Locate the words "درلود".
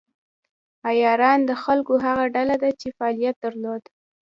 3.45-3.83